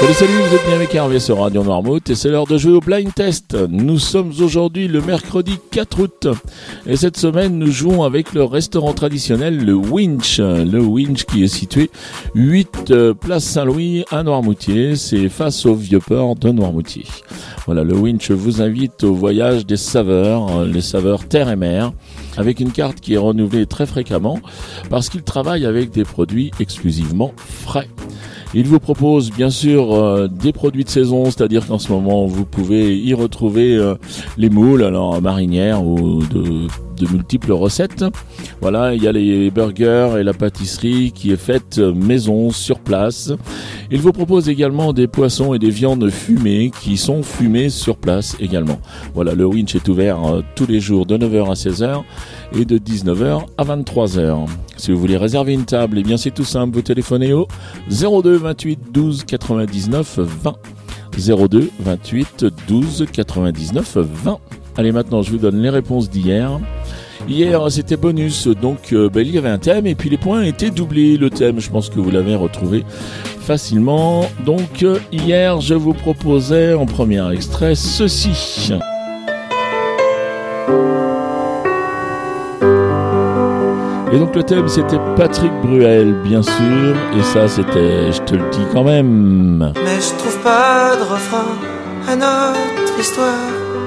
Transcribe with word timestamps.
Salut 0.00 0.14
salut, 0.14 0.32
vous 0.32 0.54
êtes 0.54 0.64
bien 0.64 0.76
avec 0.76 0.94
Hervé 0.94 1.20
sur 1.20 1.40
Radio 1.40 1.62
Noirmouth 1.62 2.08
et 2.08 2.14
c'est 2.14 2.30
l'heure 2.30 2.46
de 2.46 2.56
jouer 2.56 2.72
au 2.72 2.80
blind 2.80 3.12
test. 3.12 3.54
Nous 3.68 3.98
sommes 3.98 4.32
aujourd'hui 4.40 4.88
le 4.88 5.02
mercredi 5.02 5.58
4 5.70 6.00
août 6.00 6.28
et 6.86 6.96
cette 6.96 7.18
semaine 7.18 7.58
nous 7.58 7.70
jouons 7.70 8.02
avec 8.02 8.32
le 8.32 8.42
restaurant 8.44 8.94
traditionnel 8.94 9.62
le 9.62 9.74
Winch. 9.74 10.38
Le 10.40 10.80
Winch 10.80 11.26
qui 11.26 11.44
est 11.44 11.48
situé 11.48 11.90
8 12.34 12.92
euh, 12.92 13.12
place 13.12 13.44
Saint-Louis 13.44 14.06
à 14.10 14.22
Noirmoutier, 14.22 14.96
c'est 14.96 15.28
face 15.28 15.66
au 15.66 15.74
vieux 15.74 16.00
port 16.00 16.34
de 16.34 16.48
Noirmoutier. 16.48 17.04
Voilà, 17.66 17.84
le 17.84 17.94
Winch 17.94 18.30
vous 18.30 18.62
invite 18.62 19.04
au 19.04 19.12
voyage 19.12 19.66
des 19.66 19.76
saveurs, 19.76 20.64
les 20.64 20.80
saveurs 20.80 21.28
terre 21.28 21.50
et 21.50 21.56
mer 21.56 21.92
avec 22.38 22.60
une 22.60 22.72
carte 22.72 23.00
qui 23.00 23.14
est 23.14 23.18
renouvelée 23.18 23.66
très 23.66 23.84
fréquemment 23.84 24.40
parce 24.88 25.10
qu'il 25.10 25.22
travaille 25.22 25.66
avec 25.66 25.90
des 25.90 26.04
produits 26.04 26.52
exclusivement 26.58 27.34
frais. 27.36 27.88
Il 28.52 28.66
vous 28.66 28.80
propose 28.80 29.30
bien 29.30 29.50
sûr 29.50 29.94
euh, 29.94 30.26
des 30.26 30.52
produits 30.52 30.84
de 30.84 30.88
saison, 30.88 31.26
c'est-à-dire 31.26 31.66
qu'en 31.66 31.78
ce 31.78 31.92
moment 31.92 32.26
vous 32.26 32.44
pouvez 32.44 32.98
y 32.98 33.14
retrouver 33.14 33.76
euh, 33.76 33.94
les 34.36 34.50
moules, 34.50 34.82
alors 34.82 35.22
marinières 35.22 35.84
ou 35.84 36.22
de 36.24 36.66
de 37.00 37.10
multiples 37.10 37.52
recettes. 37.52 38.04
Voilà, 38.60 38.94
il 38.94 39.02
y 39.02 39.08
a 39.08 39.12
les 39.12 39.50
burgers 39.50 40.16
et 40.18 40.22
la 40.22 40.34
pâtisserie 40.34 41.12
qui 41.12 41.32
est 41.32 41.36
faite 41.36 41.78
maison 41.78 42.50
sur 42.50 42.78
Il 43.90 44.00
vous 44.00 44.12
propose 44.12 44.48
également 44.48 44.92
des 44.92 45.06
poissons 45.06 45.54
et 45.54 45.58
des 45.58 45.70
viandes 45.70 46.10
fumées 46.10 46.70
qui 46.82 46.96
sont 46.96 47.22
fumées 47.22 47.68
sur 47.68 47.96
place 47.96 48.36
également. 48.40 48.80
Voilà, 49.14 49.34
le 49.34 49.44
winch 49.44 49.74
est 49.74 49.88
ouvert 49.88 50.24
euh, 50.24 50.42
tous 50.54 50.66
les 50.66 50.80
jours 50.80 51.06
de 51.06 51.16
9h 51.16 51.50
à 51.50 51.54
16h 51.54 52.02
et 52.58 52.64
de 52.64 52.78
19h 52.78 53.46
à 53.58 53.64
23h. 53.64 54.46
Si 54.76 54.92
vous 54.92 54.98
voulez 54.98 55.16
réserver 55.16 55.52
une 55.52 55.64
table, 55.64 55.98
eh 55.98 56.02
bien 56.02 56.16
c'est 56.16 56.30
tout 56.30 56.44
simple, 56.44 56.74
vous 56.74 56.82
téléphonez 56.82 57.32
au 57.32 57.46
02 57.88 58.36
28 58.36 58.78
12 58.92 59.24
99 59.24 60.18
20. 60.18 60.56
02 61.16 61.70
28 61.80 62.46
12 62.66 63.06
99 63.12 63.96
20. 63.96 64.38
Allez 64.76 64.92
maintenant 64.92 65.22
je 65.22 65.30
vous 65.30 65.38
donne 65.38 65.60
les 65.60 65.70
réponses 65.70 66.10
d'hier. 66.10 66.58
Hier, 67.28 67.70
c'était 67.70 67.96
bonus, 67.96 68.48
donc 68.48 68.92
euh, 68.92 69.08
ben, 69.08 69.26
il 69.26 69.32
y 69.32 69.38
avait 69.38 69.50
un 69.50 69.58
thème 69.58 69.86
et 69.86 69.94
puis 69.94 70.10
les 70.10 70.16
points 70.16 70.42
étaient 70.42 70.70
doublés. 70.70 71.16
Le 71.16 71.30
thème, 71.30 71.60
je 71.60 71.70
pense 71.70 71.88
que 71.88 72.00
vous 72.00 72.10
l'avez 72.10 72.34
retrouvé 72.34 72.84
facilement. 73.40 74.24
Donc 74.44 74.82
euh, 74.82 74.98
hier, 75.12 75.60
je 75.60 75.74
vous 75.74 75.94
proposais 75.94 76.74
en 76.74 76.86
premier 76.86 77.22
extrait 77.32 77.74
ceci. 77.74 78.72
Et 84.12 84.18
donc 84.18 84.34
le 84.34 84.42
thème 84.42 84.66
c'était 84.66 84.98
Patrick 85.16 85.52
Bruel 85.62 86.14
bien 86.24 86.42
sûr 86.42 86.96
et 87.16 87.22
ça 87.22 87.46
c'était 87.46 88.10
je 88.10 88.20
te 88.22 88.34
le 88.34 88.50
dis 88.50 88.66
quand 88.72 88.82
même. 88.82 89.72
Mais 89.76 90.00
je 90.00 90.18
trouve 90.18 90.36
pas 90.42 90.96
de 90.96 91.02
refrain 91.02 91.46
à 92.08 92.16
notre 92.16 92.98
histoire. 92.98 93.79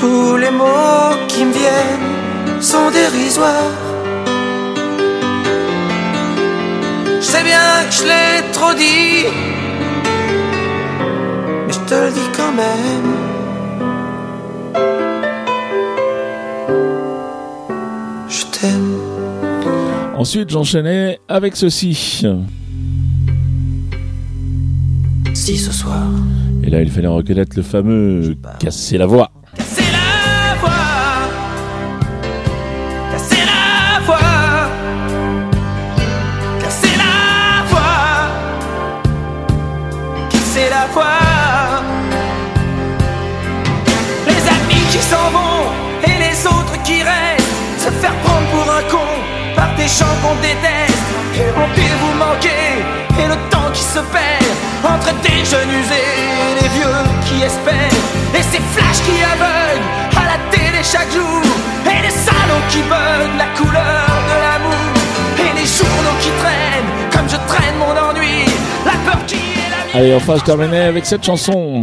Tous 0.00 0.36
les 0.36 0.50
mots 0.50 1.16
qui 1.26 1.44
me 1.44 1.52
viennent 1.52 2.62
sont 2.62 2.88
dérisoires. 2.92 3.72
Je 7.20 7.24
sais 7.24 7.42
bien 7.42 7.84
que 7.88 7.94
je 7.94 8.04
l'ai 8.04 8.52
trop 8.52 8.74
dit, 8.74 9.26
mais 11.66 11.72
je 11.72 11.80
te 11.80 11.94
le 11.94 12.12
dis 12.12 12.30
quand 12.36 12.52
même. 12.52 13.10
Je 18.28 18.44
t'aime. 18.56 18.98
Ensuite 20.16 20.50
j'enchaînais 20.50 21.18
avec 21.26 21.56
ceci. 21.56 22.24
Si 25.34 25.56
ce 25.56 25.72
soir. 25.72 26.06
Et 26.62 26.70
là 26.70 26.82
il 26.82 26.90
fallait 26.90 27.08
reconnaître 27.08 27.56
le 27.56 27.62
fameux 27.62 28.36
casser 28.60 28.96
la 28.96 29.06
voix. 29.06 29.32
Gens 49.88 50.16
qu'on 50.22 50.36
déteste. 50.36 51.02
On 51.56 51.68
pire 51.74 51.96
vous 52.02 52.14
manquer, 52.18 52.64
et 53.20 53.26
le 53.26 53.36
temps 53.50 53.70
qui 53.72 53.82
se 53.82 54.00
perd 54.14 54.50
entre 54.84 55.10
des 55.22 55.40
jeunes 55.44 55.70
usés 55.70 56.12
et 56.48 56.62
les 56.62 56.68
vieux 56.76 57.00
qui 57.26 57.42
espèrent. 57.42 58.04
Et 58.34 58.42
ces 58.42 58.62
flashs 58.74 59.02
qui 59.06 59.16
aveuglent 59.22 59.88
à 60.20 60.24
la 60.32 60.38
télé 60.50 60.80
chaque 60.82 61.10
jour, 61.10 61.42
et 61.86 62.02
les 62.06 62.16
salons 62.26 62.64
qui 62.68 62.82
veulent 62.82 63.36
la 63.38 63.48
couleur 63.56 64.10
de 64.30 64.36
l'amour, 64.44 64.92
et 65.38 65.52
les 65.58 65.66
journaux 65.66 66.18
qui 66.20 66.30
traînent 66.42 66.92
comme 67.12 67.28
je 67.28 67.38
traîne 67.50 67.76
mon 67.78 67.94
ennui, 68.08 68.44
la 68.84 68.96
peur 69.10 69.24
qui 69.26 69.36
est 69.36 69.70
la 69.70 69.98
Allez, 69.98 70.14
enfin, 70.14 70.34
je 70.38 70.44
terminais 70.44 70.84
avec 70.84 71.06
cette 71.06 71.24
chanson. 71.24 71.82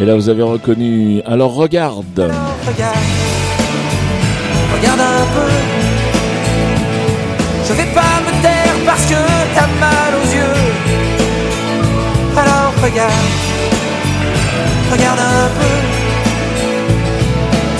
Et 0.00 0.04
là, 0.04 0.14
vous 0.14 0.28
avez 0.28 0.42
reconnu. 0.42 1.22
Alors, 1.26 1.54
regarde. 1.54 2.04
Regarde, 2.66 2.96
regarde 4.76 5.00
un 5.00 5.26
peu. 5.34 5.50
Je 7.66 7.72
vais 7.72 7.92
pas 7.92 8.20
me 8.24 8.42
taire 8.42 8.76
parce 8.86 9.04
que 9.06 9.14
t'as 9.54 9.66
mal 9.80 10.14
aux 10.14 10.34
yeux. 10.34 10.58
Alors, 12.36 12.72
regarde, 12.80 13.12
regarde 14.92 15.18
un 15.18 15.48
peu. 15.58 15.74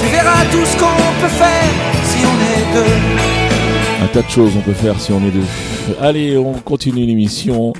Tu 0.02 0.10
verras 0.10 0.44
tout 0.50 0.66
ce 0.66 0.76
qu'on 0.76 1.12
peut 1.20 1.28
faire 1.28 1.70
si 2.04 2.18
on 2.26 2.36
est 2.50 2.64
deux. 2.74 4.04
Un 4.04 4.06
tas 4.08 4.22
de 4.22 4.30
choses 4.30 4.52
on 4.56 4.60
peut 4.60 4.72
faire 4.72 4.98
si 4.98 5.12
on 5.12 5.18
est 5.18 5.30
deux. 5.30 5.46
Allez, 6.00 6.36
on 6.36 6.54
continue 6.54 7.06
l'émission. 7.06 7.72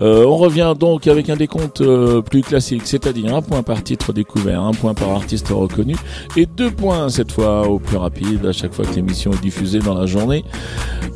Euh, 0.00 0.24
on 0.24 0.36
revient 0.36 0.74
donc 0.78 1.06
avec 1.06 1.30
un 1.30 1.36
décompte 1.36 1.80
euh, 1.80 2.20
plus 2.20 2.42
classique, 2.42 2.82
c'est-à-dire 2.84 3.34
un 3.34 3.42
point 3.42 3.62
par 3.62 3.82
titre 3.82 4.12
découvert, 4.12 4.62
un 4.62 4.72
point 4.72 4.94
par 4.94 5.10
artiste 5.10 5.48
reconnu 5.48 5.96
et 6.36 6.46
deux 6.46 6.70
points 6.70 7.08
cette 7.08 7.32
fois 7.32 7.68
au 7.68 7.78
plus 7.78 7.96
rapide 7.96 8.44
à 8.46 8.52
chaque 8.52 8.74
fois 8.74 8.84
que 8.84 8.94
l'émission 8.94 9.32
est 9.32 9.40
diffusée 9.40 9.78
dans 9.78 9.94
la 9.94 10.06
journée 10.06 10.44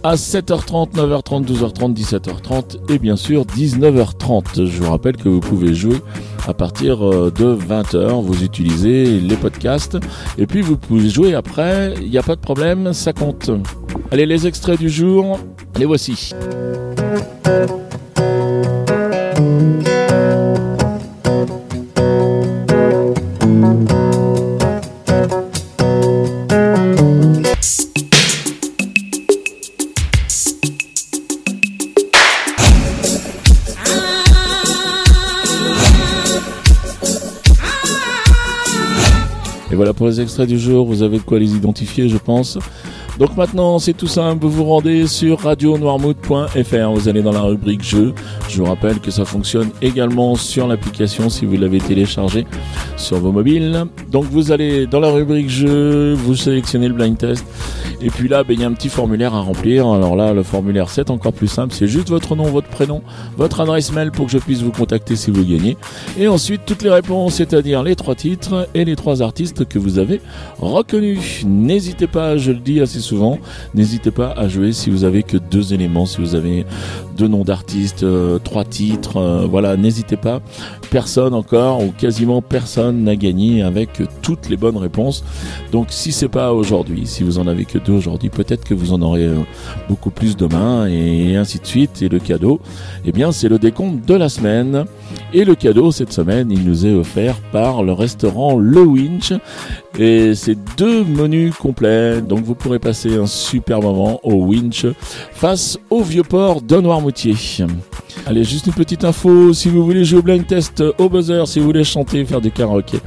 à 0.03 0.15
7h30, 0.15 0.95
9h30, 0.95 1.45
12h30, 1.45 1.95
17h30 1.95 2.93
et 2.93 2.99
bien 2.99 3.17
sûr 3.17 3.45
19h30. 3.45 4.65
Je 4.65 4.83
vous 4.83 4.91
rappelle 4.91 5.17
que 5.17 5.29
vous 5.29 5.41
pouvez 5.41 5.75
jouer 5.75 5.99
à 6.47 6.55
partir 6.55 7.07
euh, 7.07 7.33
de 7.37 7.55
20h, 7.55 8.23
vous 8.23 8.45
utilisez 8.45 9.21
les 9.21 9.37
podcasts 9.37 9.99
et 10.39 10.47
puis 10.47 10.63
vous 10.63 10.77
pouvez 10.77 11.09
jouer 11.09 11.35
après, 11.35 11.95
il 12.01 12.11
n'y 12.11 12.19
a 12.19 12.23
pas 12.23 12.37
de 12.37 12.41
problème, 12.41 12.93
ça 12.93 13.13
compte. 13.13 13.51
Allez, 14.11 14.27
les 14.27 14.47
extraits 14.47 14.79
du 14.79 14.89
jour, 14.89 15.39
les 15.79 15.85
voici. 15.85 16.33
Et 39.71 39.75
voilà 39.75 39.93
pour 39.93 40.07
les 40.07 40.21
extraits 40.21 40.49
du 40.49 40.59
jour, 40.59 40.87
vous 40.87 41.03
avez 41.03 41.19
de 41.19 41.23
quoi 41.23 41.39
les 41.39 41.55
identifier 41.55 42.09
je 42.09 42.17
pense. 42.17 42.59
Donc 43.19 43.37
maintenant 43.37 43.81
c'est 43.81 43.95
tout 43.95 44.07
simple, 44.07 44.47
vous 44.47 44.51
vous 44.51 44.65
rendez 44.65 45.09
sur 45.09 45.41
radionoirmouth.fr, 45.41 46.91
vous 46.93 47.09
allez 47.09 47.23
dans 47.23 47.33
la 47.33 47.41
rubrique 47.41 47.83
jeux. 47.83 48.15
Je 48.49 48.59
vous 48.59 48.67
rappelle 48.67 49.01
que 49.01 49.11
ça 49.11 49.25
fonctionne 49.25 49.71
également 49.83 50.37
sur 50.37 50.69
l'application 50.69 51.29
si 51.29 51.45
vous 51.45 51.57
l'avez 51.57 51.79
téléchargé 51.79 52.47
sur 52.97 53.19
vos 53.19 53.33
mobiles. 53.33 53.87
Donc 54.13 54.27
vous 54.27 54.53
allez 54.53 54.87
dans 54.87 55.01
la 55.01 55.11
rubrique 55.11 55.51
jeux, 55.51 56.13
vous 56.13 56.37
sélectionnez 56.37 56.87
le 56.87 56.95
blind 56.95 57.19
test 57.19 57.45
et 58.01 58.11
puis 58.11 58.29
là 58.29 58.45
ben, 58.45 58.55
il 58.55 58.61
y 58.61 58.65
a 58.65 58.69
un 58.69 58.73
petit 58.73 58.89
formulaire 58.89 59.35
à 59.35 59.41
remplir. 59.41 59.89
Alors 59.89 60.15
là 60.15 60.33
le 60.33 60.45
formulaire 60.45 60.89
c'est 60.89 61.11
encore 61.11 61.33
plus 61.33 61.49
simple, 61.49 61.75
c'est 61.75 61.89
juste 61.89 62.11
votre 62.11 62.37
nom, 62.37 62.45
votre 62.45 62.69
prénom, 62.69 63.03
votre 63.37 63.61
adresse 63.61 63.93
mail 63.93 64.13
pour 64.13 64.27
que 64.27 64.33
je 64.33 64.39
puisse 64.39 64.63
vous 64.63 64.71
contacter 64.71 65.17
si 65.17 65.33
vous 65.33 65.45
gagnez. 65.45 65.77
Et 66.21 66.29
ensuite 66.29 66.61
toutes 66.65 66.83
les 66.83 66.91
réponses, 66.91 67.35
c'est-à-dire 67.35 67.83
les 67.83 67.97
trois 67.97 68.15
titres 68.15 68.69
et 68.75 68.85
les 68.85 68.95
trois 68.95 69.23
artistes 69.23 69.67
que 69.67 69.81
vous 69.81 69.99
avez 69.99 70.21
reconnus. 70.61 71.45
N'hésitez 71.45 72.07
pas, 72.07 72.37
je 72.37 72.53
le 72.53 72.59
dis 72.59 72.81
assez 72.81 73.01
souvent 73.01 73.08
souvent. 73.09 73.39
N'hésitez 73.75 74.11
pas 74.11 74.33
à 74.37 74.49
jouer 74.49 74.73
si 74.73 74.91
vous 74.91 75.05
avez 75.05 75.23
que 75.23 75.37
deux 75.37 75.73
éléments, 75.73 76.07
si 76.07 76.19
vous 76.21 76.35
avez 76.35 76.65
deux 77.17 77.29
noms 77.29 77.45
d'artistes, 77.45 78.05
euh, 78.05 78.39
trois 78.39 78.65
titres, 78.65 79.17
euh, 79.17 79.47
voilà, 79.51 79.77
n'hésitez 79.77 80.17
pas. 80.17 80.41
Personne 80.91 81.35
encore 81.35 81.83
ou 81.83 81.91
quasiment 81.91 82.41
personne 82.41 83.05
n'a 83.05 83.17
gagné 83.17 83.63
avec 83.63 84.03
toutes 84.23 84.49
les 84.49 84.57
bonnes 84.57 84.77
réponses. 84.77 85.25
Donc 85.73 85.89
si 85.91 86.13
c'est 86.13 86.29
pas 86.29 86.53
aujourd'hui, 86.53 87.07
si 87.07 87.25
vous 87.25 87.39
en 87.39 87.47
avez 87.47 87.65
que 87.65 87.79
deux 87.79 87.93
aujourd'hui, 87.93 88.31
peut-être 88.31 88.65
que 88.65 88.75
vous 88.75 88.93
en 88.93 89.03
aurez 89.03 89.25
euh, 89.25 89.37
beaucoup 89.89 90.11
plus 90.11 90.37
demain 90.37 90.87
et 90.87 91.37
ainsi 91.37 91.59
de 91.59 91.67
suite. 91.67 92.03
Et 92.03 92.09
le 92.09 92.19
cadeau, 92.19 92.61
eh 93.05 93.13
bien 93.13 93.33
c'est 93.33 93.49
le 93.49 93.59
décompte 93.59 94.07
de 94.07 94.15
la 94.15 94.29
semaine. 94.29 94.85
Et 95.33 95.45
le 95.45 95.55
cadeau 95.55 95.91
cette 95.91 96.13
semaine, 96.13 96.51
il 96.51 96.65
nous 96.65 96.87
est 96.87 96.95
offert 96.95 97.37
par 97.53 97.83
le 97.83 97.93
restaurant 97.93 98.57
Le 98.57 98.83
Winch. 98.83 99.33
Et 99.99 100.35
c'est 100.35 100.57
deux 100.77 101.05
menus 101.05 101.55
complets. 101.55 102.21
Donc 102.21 102.45
vous 102.45 102.55
pourrez 102.55 102.79
passer 102.79 102.98
un 103.07 103.27
super 103.27 103.81
moment 103.81 104.21
au 104.23 104.35
Winch 104.47 104.87
face 105.33 105.79
au 105.91 106.03
vieux 106.03 106.23
port 106.23 106.61
de 106.61 106.77
Noirmoutier. 106.77 107.35
Allez, 108.27 108.45
juste 108.45 108.67
une 108.67 108.75
petite 108.75 109.05
info. 109.05 109.53
Si 109.53 109.69
vous 109.69 109.85
voulez 109.85 110.05
jouer 110.05 110.19
au 110.19 110.23
blind 110.23 110.47
test 110.47 110.83
au 110.99 111.09
buzzer, 111.09 111.47
si 111.47 111.61
vous 111.61 111.67
voulez 111.67 111.85
chanter, 111.85 112.25
faire 112.25 112.41
du 112.41 112.51
karaoké, 112.51 112.99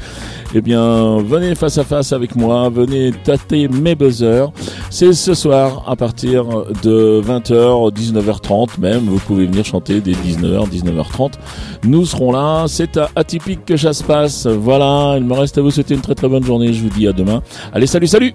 eh 0.54 0.62
bien, 0.62 1.18
venez 1.18 1.56
face 1.56 1.78
à 1.78 1.84
face 1.84 2.12
avec 2.12 2.36
moi. 2.36 2.70
Venez 2.70 3.12
tâter 3.24 3.68
mes 3.68 3.96
buzzers. 3.96 4.48
C'est 4.90 5.14
ce 5.14 5.34
soir 5.34 5.84
à 5.88 5.96
partir 5.96 6.46
de 6.84 7.22
20h, 7.22 7.94
19h30 7.94 8.80
même. 8.80 9.06
Vous 9.06 9.20
pouvez 9.20 9.46
venir 9.46 9.64
chanter 9.64 10.02
dès 10.02 10.12
19h, 10.12 10.70
19h30. 10.70 11.34
Nous 11.84 12.06
serons 12.06 12.32
là. 12.32 12.66
C'est 12.68 13.00
atypique 13.16 13.66
que 13.66 13.78
ça 13.78 13.94
se 13.94 14.04
passe. 14.04 14.48
Voilà. 14.48 15.16
Il 15.18 15.26
me 15.26 15.34
reste 15.34 15.58
à 15.58 15.62
vous 15.62 15.72
souhaiter 15.72 15.94
une 15.94 16.02
très 16.02 16.16
très 16.16 16.28
bonne 16.28 16.44
journée. 16.44 16.74
Je 16.74 16.82
vous 16.82 16.90
dis 16.90 17.08
à 17.08 17.14
demain. 17.14 17.42
Allez, 17.74 17.88
salut, 17.88 18.08
salut! 18.08 18.34